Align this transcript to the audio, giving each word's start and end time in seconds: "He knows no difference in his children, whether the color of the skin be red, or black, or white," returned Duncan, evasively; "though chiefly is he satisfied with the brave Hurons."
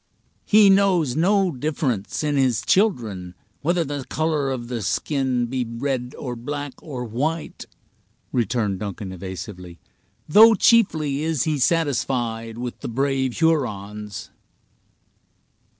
"He 0.45 0.71
knows 0.71 1.15
no 1.15 1.51
difference 1.51 2.23
in 2.23 2.35
his 2.35 2.63
children, 2.63 3.35
whether 3.61 3.83
the 3.83 4.03
color 4.09 4.49
of 4.49 4.67
the 4.67 4.81
skin 4.81 5.45
be 5.45 5.63
red, 5.63 6.15
or 6.17 6.35
black, 6.35 6.73
or 6.81 7.05
white," 7.05 7.65
returned 8.31 8.79
Duncan, 8.79 9.11
evasively; 9.11 9.79
"though 10.27 10.55
chiefly 10.55 11.21
is 11.21 11.43
he 11.43 11.59
satisfied 11.59 12.57
with 12.57 12.79
the 12.79 12.87
brave 12.89 13.37
Hurons." 13.37 14.31